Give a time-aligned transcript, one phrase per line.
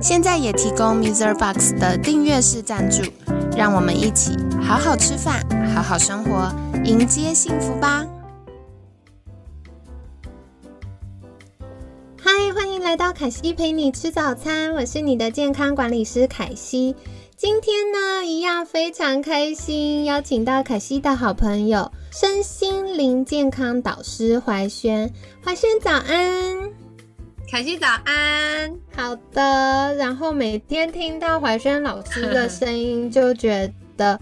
[0.00, 1.34] 现在也提供 Mr.
[1.34, 3.02] Box 的订阅式赞助，
[3.56, 5.42] 让我们一起好好吃饭，
[5.74, 6.52] 好好生活，
[6.84, 8.06] 迎接幸福吧！
[12.20, 16.94] 嗨，欢迎来到凯西陪你吃早餐，我是你的健康管理师凯西。
[17.36, 25.12] 今天呢，一样非常开心，邀请到凯西的好朋友，身心灵健康导师怀轩。
[25.44, 26.70] 怀轩早安，
[27.54, 28.76] 凯西早安。
[28.96, 34.18] 好的，然后每天听到怀轩老师的声音，就觉得。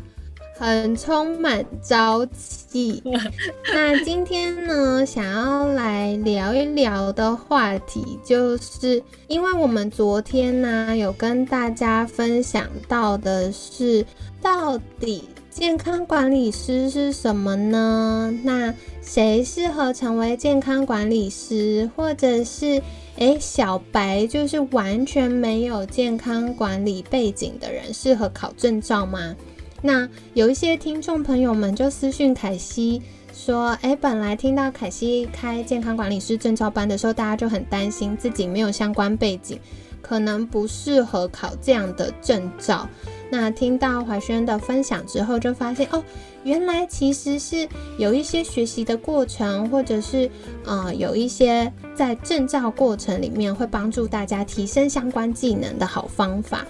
[0.59, 3.03] 很充满朝气。
[3.73, 14.07] 那今天呢，想要来聊一聊的话题，就是因为我们昨天呢有跟大家分享到的是，
[14.41, 18.33] 到底健康管理师是什么呢？
[18.43, 18.73] 那
[19.03, 22.83] 谁适合成为健康管理师，或者是
[23.17, 29.37] 诶小白，就是完全没有健康管理背景的人，适合考证照吗？
[29.83, 33.03] 那有一些听众朋友们就私讯凯西
[33.35, 39.61] 说：“哎，本来听到凯西开健康管理师证照班的时候，大家就很担心自己没有相关背景，
[40.01, 42.89] 可能不适合考这样的证照。
[43.33, 46.05] 那听到怀轩的分享之后，就发现哦，
[46.45, 47.67] 原来其实是
[47.97, 50.31] 有一些学习的过程，或者是
[50.67, 56.67] 呃有一些在证照过程里面会帮助大家提升相关技能的好方法。”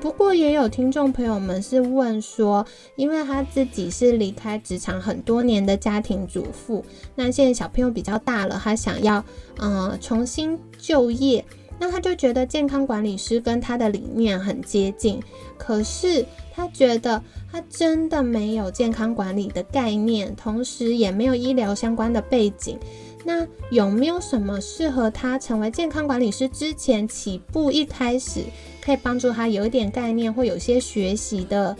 [0.00, 6.82] 不过也有听众朋友们是问说，因为他自己是离开职场很多年的家庭主妇，
[7.14, 9.22] 那现在小朋友比较大了，他想要
[9.58, 11.44] 呃重新就业，
[11.78, 15.20] 那他就觉得健康管理师跟他的理念很接近，
[15.58, 17.22] 可是他觉得
[17.52, 22.78] 他真的没有健康管理的概念，同时也没有医疗相关的背景。
[23.24, 28.40] 那有没有什么适合他成为健康管理师之前起步一开始
[28.80, 31.76] 可以帮助他有一点概念或有些学习的？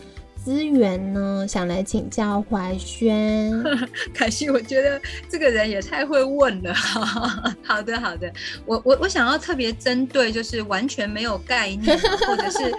[0.46, 1.44] 资源呢？
[1.48, 3.52] 想来请教怀轩。
[4.14, 6.72] 凯西，我觉得这个人也太会问了。
[7.66, 8.32] 好的，好的。
[8.64, 11.98] 我我我想要特别针对，就是完全没有概念，
[12.28, 12.72] 或者是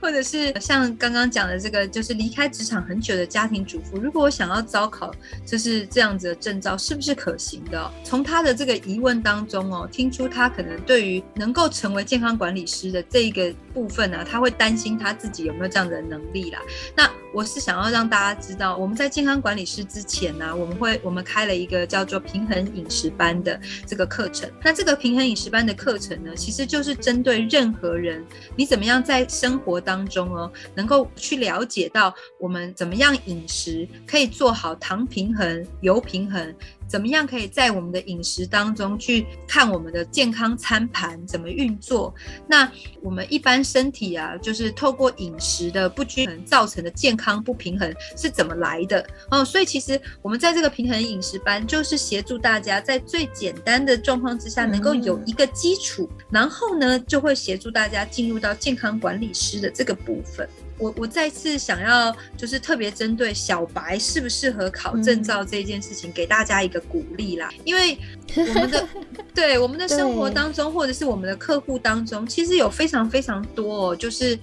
[0.00, 7.92] 或者是像刚刚讲的这个，就是离开职场很久的家庭主妇，如果我想要招考，就是这样子的证照，是不是可行的？
[8.02, 16.60] 从他的这个疑问当中哦，听出他可能对于能够成为健康管理师的这一个部分呢，他会担心他自己有没有这样的能力啦。
[16.96, 24.50] 那我是想要让大家知道，我们在健康管理师之前呢，我们会我们开了一个叫做平衡饮食班的这个课程。
[24.62, 28.24] 那这个平衡饮食班的课程呢，其实就是针对任何人，
[28.54, 36.54] 你怎么样在生活当中哦，能够去了解到我们怎么样饮食可以做好糖平衡、油平衡。
[36.92, 42.14] 怎么样可以在我们的饮食当中去看我们的健康餐盘怎么运作？
[42.46, 42.70] 那
[43.00, 49.06] 我们一般身体啊，就是透过饮食的不均衡造成的健康不平衡是怎么来的？
[49.30, 60.46] 哦，所以其实我们在这个平衡饮食班，就是协助大家在最简单的状况之下，能够有一个基础，然后呢，就会协助大家进入到健康管理师的这个部分。
[60.82, 67.48] 我我再次想要就是特别针对小白适不适合考证照这件事情，给大家一个鼓励啦。
[67.64, 67.96] 因为
[68.36, 68.88] 我们的
[69.32, 74.36] 对我们的生活当中，或者是我们的客户当中，其实有非常非常多，哦，就是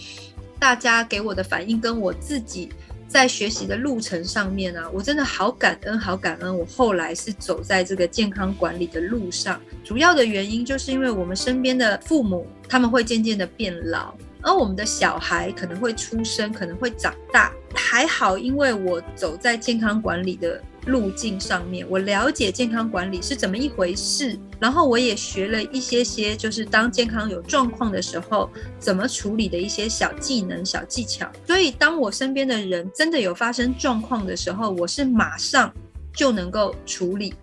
[0.58, 2.70] 大家给我的反应，跟我自己
[3.10, 6.58] 在学习的路程上面啊，我真的好感恩，好感恩。
[6.58, 14.16] 我后来是走在这个健康管理的路上，主要的原因就是因为我们身边的父母他们会渐渐的变老。
[14.42, 28.50] 而我们的小孩可能会出生，可能会长大，还好，因为我走在健康管理的路径上面，我了解健康管理是怎么一回事，然后我也学了一些些，就是当健康有状况的时候，
[28.80, 31.30] 怎么处理的一些小技能、小技巧。
[31.46, 35.74] 所以，当我身边的人真的有发生状况的时候，我是马上
[36.14, 37.34] 就能够处理。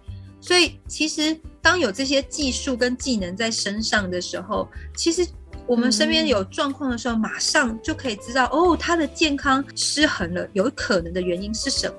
[0.40, 4.66] 所以，其实当有这些技术跟技能在身上的时候，
[4.96, 5.26] 其实。
[5.66, 11.94] 我们身边有状况的时候，马上就可以知道哦，他的健康失衡了，有可能的原因是什么。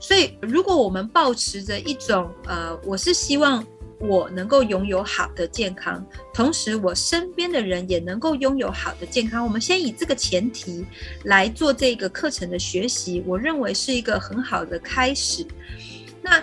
[0.00, 3.64] 所以，如果我们保持着一种呃，我是希望
[4.00, 6.04] 我能够拥有好的健康，
[6.34, 9.44] 同时我身边的人也能够拥有好的健康。
[9.44, 10.84] 我们先以这个前提
[11.24, 15.46] 来做这个课程的学习，我认为是一个很好的开始。
[16.20, 16.42] 那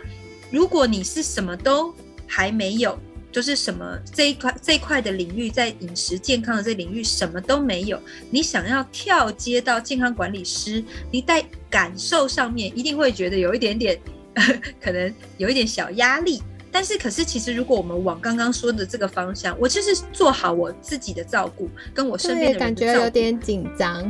[0.49, 1.93] 如果你是什么都
[2.25, 2.97] 还没有，
[3.31, 13.99] 就是什么这一块这一块的领域，在饮食健康的这领域什么都没有，你想要跳接到健康管理师，你在感受上面一定会觉得有一点点，
[14.81, 16.41] 可能有一点小压力。
[16.71, 24.03] 但是，可是，其实如果我们往刚刚说的这个方向，我就是做好我自己的照顾，跟我身边的人感觉有点紧张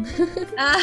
[0.55, 0.75] 啊。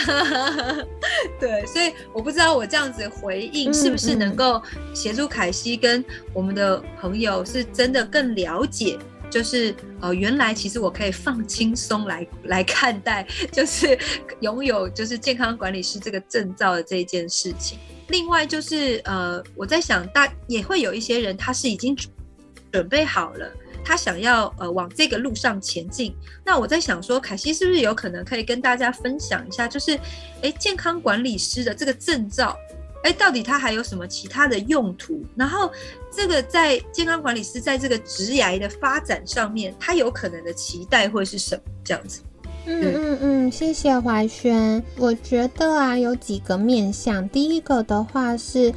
[1.39, 4.63] 对，所以我不知道我这样子回应是不是能够
[4.95, 8.99] 协助凯西跟我们的朋友是真的更了解，
[9.31, 13.99] 就是呃，原来其实我可以放轻松来来看待， 就是
[14.41, 17.79] 拥有就是健康管理师这个证照的这一件事情。
[18.09, 21.97] 另外就是，呃，我在想，大也会有一些人，他是已经
[22.71, 23.51] 准备好了，
[23.85, 26.15] 他想要呃往这个路上前进。
[26.45, 29.99] 那我在想说，凯西是不是有可能可以跟大家分享一下，就是，
[30.43, 32.57] 哎，健康管理师的这个证照，
[33.03, 35.25] 哎，到底他还有什么其他的用途？
[35.35, 35.73] 然后，
[36.13, 41.63] 这个在健康管理师在这个职涯的发展上面，他有可能的期待会是什么？
[41.83, 42.21] 这样子。
[42.69, 44.83] 嗯嗯嗯，谢谢怀轩。
[44.99, 47.29] 我觉得啊，有几个面向。
[47.29, 48.75] 第一个的话是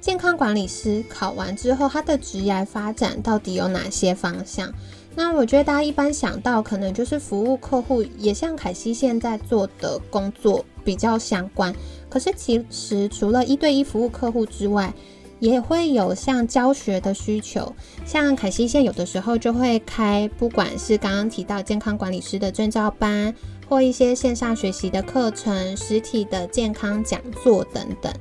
[0.00, 4.72] 健康管理师考完之后，他的职业发展到底有哪些方向？
[5.16, 11.74] 那我觉得大家一般想到可能就是服务客户，也像凯西现在做的工作比较相关。
[12.08, 14.94] 可是其实除了一对一服务客户之外，
[15.38, 17.74] 也会有像教学的需求，
[18.04, 23.34] 像凯西线有的时候就会开，不管是刚刚提到健康管理师的证照班，
[23.68, 28.12] 或一些线上学习的课程、实体的健康讲座等等，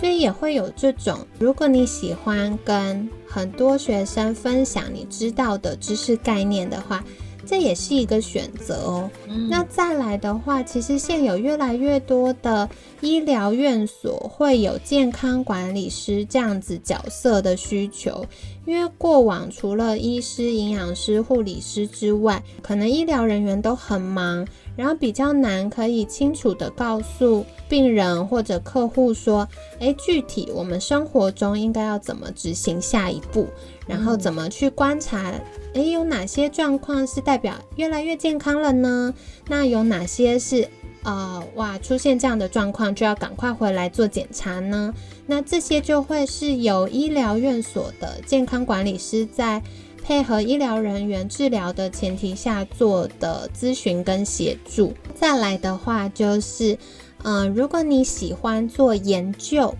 [0.00, 1.26] 所以也会有这种。
[1.38, 7.04] 如果你喜欢跟很多学生分享你知道的知识概念的话。
[7.46, 9.10] 这也是一个选择哦。
[9.48, 12.68] 那再来的话，其实现有越来越多的
[13.00, 18.26] 医疗院所会有健康管理师这样子角色的需求，
[18.64, 29.46] 因为过往除了医师、营养师、护理师之外，可能医疗人员都很忙，然后比较难可以清楚的告诉病人或者客户说，
[29.78, 33.46] 诶，具体我们生活中应该要怎么执行下一步。
[33.86, 35.32] 然后怎么去观察？
[35.74, 39.14] 诶，有哪些状况是代表越来越健康了呢？
[39.48, 40.68] 那有哪些是
[41.02, 44.92] 呃哇出现这样的状况就要赶快回来做检查呢？
[45.26, 49.62] 那这些就会是由医疗院所的健康管理师在
[50.02, 54.94] 配合医疗人员治疗的前提下做的咨询跟协助。
[55.14, 56.78] 再来的话就是，
[57.22, 59.74] 嗯，如果你喜欢做研究。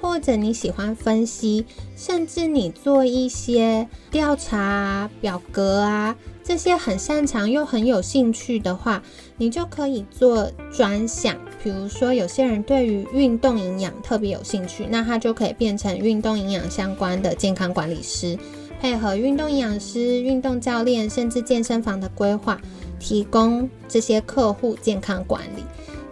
[0.00, 1.64] 或者你喜欢分析，
[1.96, 9.02] 甚至你做一些调查表格啊，这些很擅长又很有兴趣的话，
[9.36, 11.36] 你就可以做专项。
[11.62, 18.38] 比如说，有些人对于运动营养特别有兴趣，那他就可以变成运动营养相关的健康管理师，
[18.80, 22.60] 配合运动营养师、运动教练，甚至健身房的规划，
[23.00, 25.64] 提供这些客户健康管理。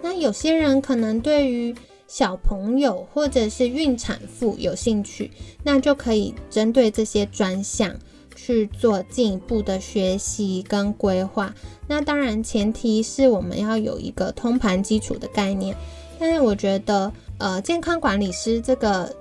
[0.02, 1.74] 那有些人可能对于
[2.06, 5.30] 小朋友或者是孕产妇有兴趣，
[5.62, 7.94] 那就可以针对这些专项
[8.34, 11.54] 去做进一步的学习跟规划。
[11.88, 15.76] 那当然前提是我们要有一个通盘基础的概念。
[16.18, 19.14] 但是我觉得，呃，健康管理师这个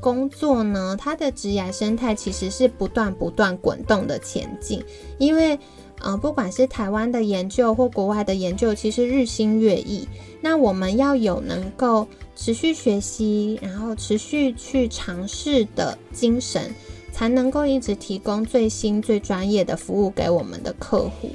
[0.00, 4.82] 工作呢，它的职业生态其实是不断不断滚动的前进，
[5.18, 5.58] 因为。
[6.00, 10.06] 呃，不管是台湾的研究或国外的研究，其实日新月异。
[10.40, 12.06] 那我们要有能够
[12.40, 16.72] 持续学习，然后持续去尝试的精神，
[17.12, 21.32] 才能够一直提供最新、最专业的服务给我们的客户。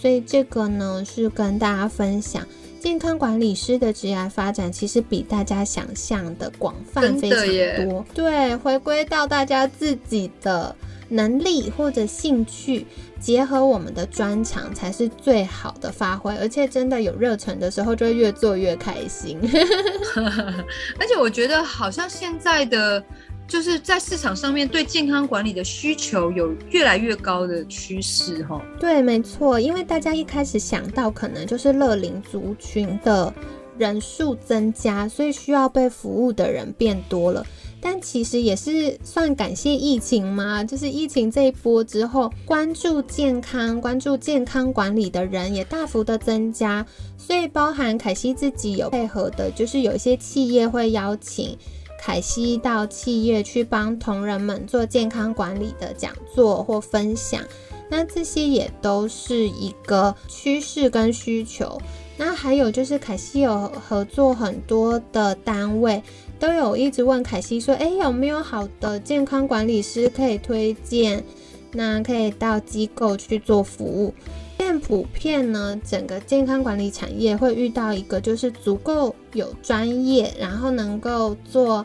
[0.00, 2.46] 所以这个呢，是跟大家分享，
[2.78, 8.04] 健康管理师的职业发展其实比大家想象的广泛非常多。
[8.14, 10.76] 对，回归到大家自己的。
[11.14, 12.84] 能力或者兴趣
[13.20, 19.38] 结合我们的专长才是最好的发挥，而且真的有热忱的时候，就会越做越开心。
[20.98, 23.02] 而且我觉得好像现在的
[23.46, 28.60] 就是在市场上面对健康管理的需求有越来越高的趋势，哈。
[28.80, 33.32] 对，没错，因为大家一开始想到可能就是乐龄族群的
[33.78, 37.46] 人数增加，所以需要被服务的人变多了。
[37.86, 46.86] 但其实也是算感谢疫情嘛，就是疫情这一波之后，关注健康、关注健康管理的人也大幅的增加，
[47.18, 51.58] 所以包含凯西自己有配合的，就是有一些企业会邀请
[52.00, 57.42] 凯西到企业去帮同仁们做健康管理的讲座或分享。
[57.90, 61.78] 那这些也都是一个趋势跟需求。
[62.16, 66.00] 那还有就是凯西有合作很多的单位，
[66.44, 71.24] 都有一直问凯西说：“诶，有没有好的健康管理师可以推荐？
[71.72, 74.12] 那可以到机构去做服务。”
[74.60, 81.82] 现普遍呢，整个健康管理产业会遇到一个就是足够有专业，然后能够做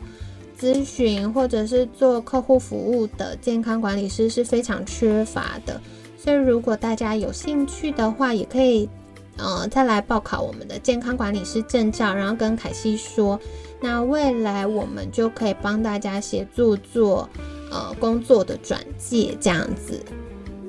[0.60, 5.80] 咨询或者是做客户服务的健康管理师是非常缺乏的。
[6.18, 8.90] 所以如果大家有兴趣的话，也可以
[9.38, 13.40] 呃再来报考我们的健康管理师证照，然后跟凯西说，
[13.82, 17.30] 那未来我们就可以帮大家协助做
[17.72, 20.04] 呃工作的转介这样子。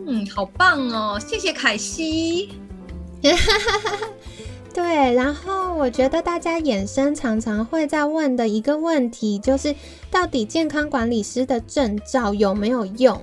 [0.07, 1.21] 嗯，好棒哦！
[1.21, 2.51] 谢谢凯西。
[4.73, 9.75] 对，然后我觉得大家衍生常常会在问的一个问题，就是
[10.11, 13.21] 到底健康管理师的证照有没有用？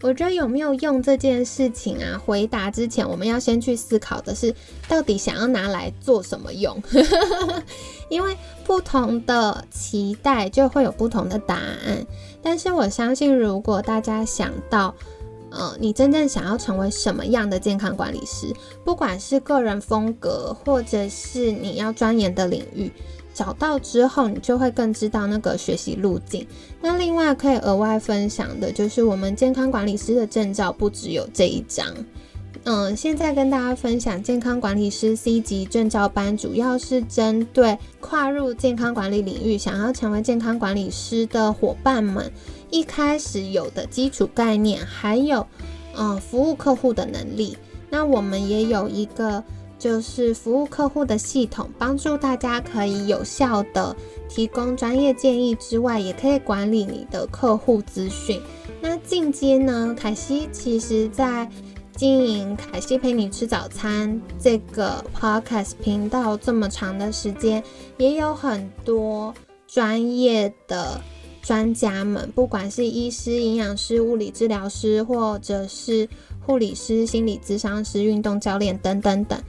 [0.00, 4.54] 我觉得有没有用这件事情啊，回答之前我们要先去思考的是，
[4.88, 6.80] 到底想要拿来做什么用？
[8.08, 12.06] 因为不同的期待就会有不同的答案。
[12.40, 14.94] 但是我相信，如果大家想到，
[15.50, 18.54] 呃，你真正想要成为什么样的健康管理师？
[18.84, 22.92] 不管是个人风格，或者是你要钻研的领域，
[23.38, 26.44] 找到之后，你就会更知道那个学习路径。
[26.82, 31.86] 那另外可以额外分享的就是，我们健康管理师的证照不只有这一张。
[32.64, 42.32] 嗯，现在跟大家分享健康管理师 C 级证照班，主要是针对跨入健康管理领域，想要成为健康管理师的伙伴们。
[42.70, 45.46] 一开始有的基础概念，还有，
[45.96, 47.56] 嗯，服务客户的能力。
[47.88, 49.42] 那我们也有一个，
[49.78, 53.94] 就是服务客户的系统，帮助大家可以有效的
[54.28, 58.40] 提供专业建议之外，也可以管理你的客户资讯。
[58.80, 59.94] 那进阶呢？
[59.98, 61.48] 凯西其实在
[61.96, 67.62] 经营凯西陪你吃早餐这个 podcast 频道这么长的时间，
[67.96, 69.34] 也有很多
[69.66, 71.00] 专业的。
[71.40, 76.06] 专家们，不管是医师、营养师、物理治疗师，或者是
[76.44, 79.40] 护理师、心理咨商师、运动教练等等等，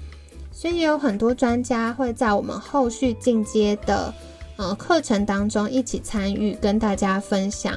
[0.59, 4.13] 所以也有很多专家会在我们后续进阶的
[4.57, 7.73] 呃课程当中一起参与，跟大家分享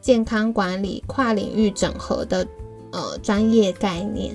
[0.00, 2.44] 健康管理跨领域整合的
[2.90, 4.34] 呃专业概念，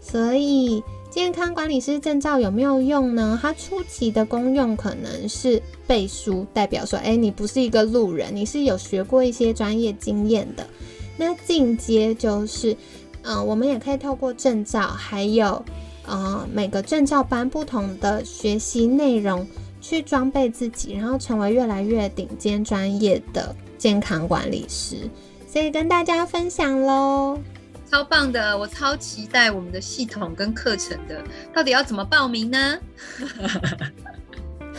[0.00, 0.80] 所以。
[1.10, 3.36] 健康管理师证照有没有用呢？
[3.42, 10.64] 它初期的功用可能是背书，代表说，哎，你不是一个路人，你是有学过一些专业经验的。
[11.16, 12.76] 那进阶就是，
[13.22, 15.60] 嗯，我们也可以透过证照，还有，
[16.06, 19.46] 呃，每个证照班不同的学习内容，
[19.80, 25.08] 去装备自己，然后成为越来越顶尖专业的健康管理师。
[25.46, 27.38] 所以跟大家分享喽。
[27.90, 32.78] 超棒的，我超期待我们的系统跟课程的，到底要怎么报名呢？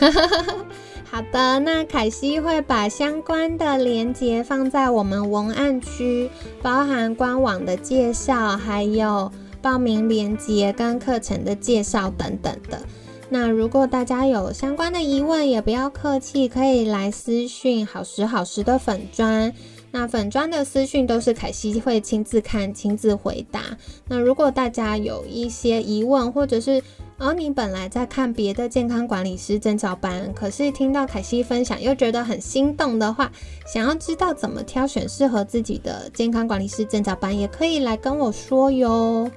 [1.10, 6.30] 好的，那凯西会把相关的链接放在我们文案区，
[6.62, 9.30] 包含官网的介绍，还有
[9.62, 12.82] 报名链接跟课程的介绍等等的。
[13.30, 19.54] 那如果大家有相关的疑问，也不要客气，可以来私讯好时好时的粉砖。
[19.90, 23.60] 那粉砖的私讯都是凯西会亲自看、亲自回答。
[24.08, 26.82] 那如果大家有一些疑问，或者是
[27.24, 33.30] 而你本来在看别的健康管理师证照班，可是听到凯西分享又觉得很心动的话，
[33.64, 39.30] 想要知道怎么挑选适合自己的健康管理师证照班，也可以来跟我说哟。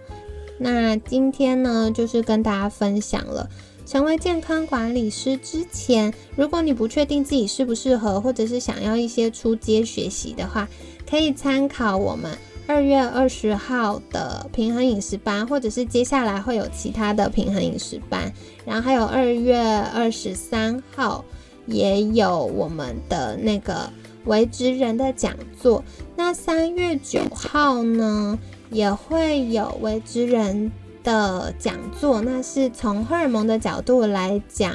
[0.58, 3.48] 那今天呢，就是跟大家分享了。
[3.86, 10.68] 成为健康管理师之前，如果你不确定自己适不适合，或者是想要一些出街学习的话，
[11.08, 12.36] 可以参考我们
[12.68, 18.32] 二月二十号的平衡饮食班，或者是接下来会有其他的平衡饮食班，
[18.66, 19.60] 然后还有二月
[19.94, 21.24] 二十三号
[21.66, 23.90] 也有我们的那个
[24.26, 25.84] 维持人的讲座，
[26.16, 28.38] 那三月九号呢
[28.70, 30.72] 也会有维持人。
[31.06, 34.74] 的讲座，那是从荷尔蒙的角度来讲，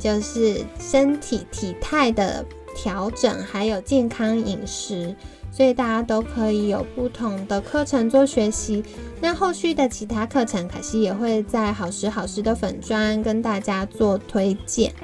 [0.00, 2.42] 就是身体体态的
[2.74, 5.14] 调整，还有健康饮食，
[5.58, 8.84] 所以大家都可以有不同的课程做学习。
[9.20, 14.94] 那后续的其他课程，凯西也会在好时好时的粉砖跟大家做推荐。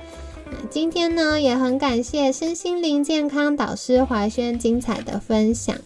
[0.49, 5.77] 那今天呢，也很感谢身心灵健康导师怀轩精彩的分享，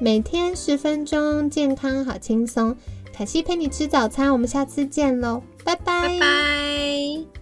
[0.00, 2.74] 每天十分钟，健康好轻松。
[3.12, 6.08] 凯西陪你吃早餐，我们下次见喽，拜拜。
[6.08, 7.39] 拜拜。